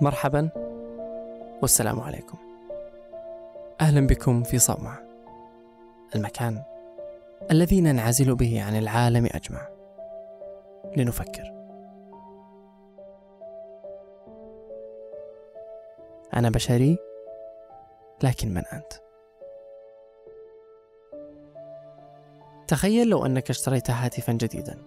[0.00, 0.48] مرحبا
[1.62, 2.38] والسلام عليكم.
[3.80, 4.98] أهلا بكم في صومعه
[6.14, 6.62] المكان
[7.50, 9.68] الذي ننعزل به عن العالم أجمع.
[10.96, 11.54] لنفكر.
[16.36, 16.98] أنا بشري
[18.22, 18.92] لكن من أنت؟
[22.68, 24.78] تخيل لو أنك اشتريت هاتفا جديدا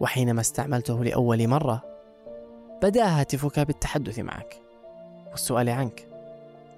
[0.00, 1.91] وحينما استعملته لأول مرة
[2.82, 4.56] بدأ هاتفك بالتحدث معك
[5.30, 6.08] والسؤال عنك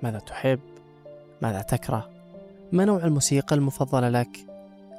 [0.03, 0.61] ماذا تحب؟
[1.43, 2.11] ماذا تكره؟
[2.73, 4.47] ما نوع الموسيقى المفضلة لك؟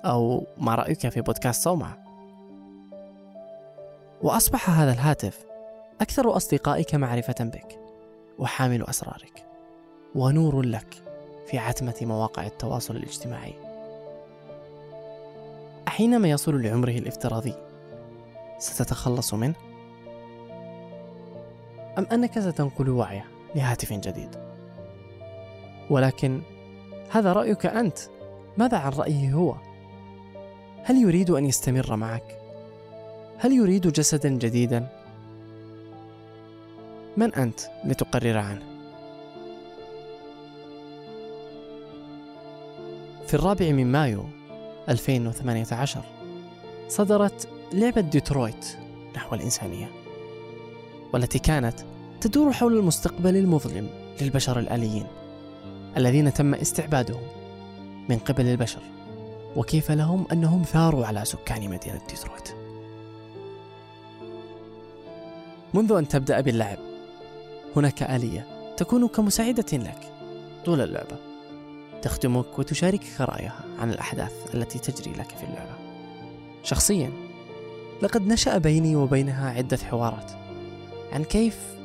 [0.05, 1.97] أو ما رأيك في بودكاست صومعة؟
[4.21, 5.45] وأصبح هذا الهاتف
[6.01, 7.79] أكثر أصدقائك معرفة بك
[8.39, 9.45] وحامل أسرارك
[10.15, 11.03] ونور لك
[11.47, 13.53] في عتمة مواقع التواصل الاجتماعي
[15.87, 17.53] أحينما يصل لعمره الافتراضي
[18.59, 19.74] ستتخلص منه؟
[21.97, 24.29] أم أنك ستنقل وعيه لهاتف جديد
[25.89, 26.41] ولكن
[27.11, 27.97] هذا رأيك أنت
[28.57, 29.55] ماذا عن رأيه هو؟
[30.83, 32.39] هل يريد أن يستمر معك؟
[33.37, 34.87] هل يريد جسدا جديدا؟
[37.17, 38.61] من أنت لتقرر عنه؟
[43.27, 44.25] في الرابع من مايو
[44.89, 46.01] 2018
[46.87, 48.77] صدرت لعبة ديترويت
[49.15, 50.04] نحو الإنسانية
[51.15, 51.79] والتي كانت
[52.21, 53.89] تدور حول المستقبل المظلم
[54.21, 55.05] للبشر الآليين
[55.97, 57.21] الذين تم استعبادهم
[58.09, 58.81] من قبل البشر
[59.55, 62.49] وكيف لهم أنهم ثاروا على سكان مدينة ديترويت.
[65.73, 66.77] منذ أن تبدأ باللعب
[67.75, 70.13] هناك آلية تكون كمساعدة لك
[70.65, 71.17] طول اللعبة
[72.01, 75.75] تخدمك وتشاركك رأيها عن الأحداث التي تجري لك في اللعبة.
[76.63, 77.11] شخصيا
[78.01, 80.44] لقد نشأ بيني وبينها عدة حوارات.
[81.13, 81.75] عن كيف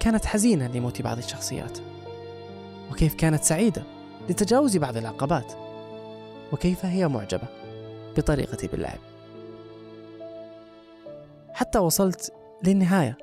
[0.00, 1.78] كانت حزينة لموت بعض الشخصيات
[2.90, 3.82] وكيف كانت سعيدة
[4.28, 5.52] لتجاوز بعض العقبات
[6.52, 7.48] وكيف هي معجبة
[8.16, 8.98] بطريقتي باللعب.
[11.52, 12.32] حتى وصلت
[12.64, 13.18] للنهاية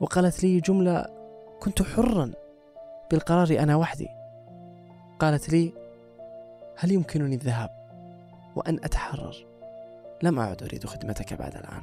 [0.00, 1.06] وقالت لي جملة
[1.60, 2.32] كنت حرا
[3.10, 4.08] بالقرار أنا وحدي.
[5.18, 5.72] قالت لي
[6.76, 7.70] هل يمكنني الذهاب
[8.56, 9.46] وأن أتحرر؟
[10.22, 11.82] لم أعد أريد خدمتك بعد الآن.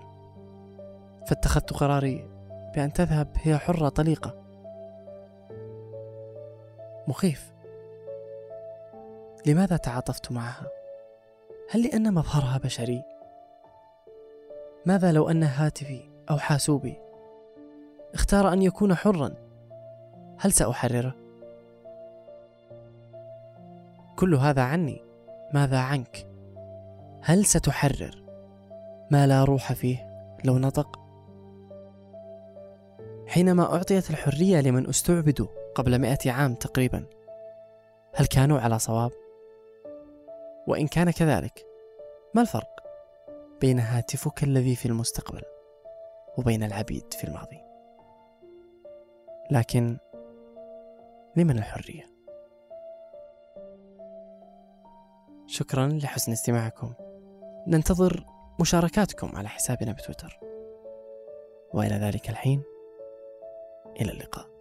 [1.28, 2.28] فاتخذت قراري
[2.75, 4.44] بأن تذهب هي حرة طليقة.
[7.07, 7.53] مخيف.
[9.45, 10.67] لماذا تعاطفت معها؟
[11.72, 13.03] هل لأن مظهرها بشري؟
[14.85, 16.97] ماذا لو أن هاتفي أو حاسوبي؟
[18.13, 19.34] اختار أن يكون حرا.
[20.40, 21.16] هل سأحرره؟
[24.16, 25.03] كل هذا عني.
[25.53, 26.28] ماذا عنك؟
[27.22, 28.23] هل ستحرر؟
[29.11, 31.03] ما لا روح فيه لو نطق؟
[33.33, 37.05] حينما أعطيت الحرية لمن استعبدوا قبل مئة عام تقريبا
[38.13, 39.11] هل كانوا على صواب؟
[40.67, 41.66] وإن كان كذلك
[42.35, 42.79] ما الفرق
[43.61, 45.41] بين هاتفك الذي في المستقبل
[46.38, 47.61] وبين العبيد في الماضي؟
[49.51, 49.97] لكن
[51.35, 52.03] لمن الحرية؟
[55.47, 56.93] شكرا لحسن استماعكم
[57.67, 58.25] ننتظر
[58.59, 60.39] مشاركاتكم على حسابنا بتويتر
[61.73, 62.72] وإلى ذلك الحين
[64.01, 64.53] إلى اللقاء.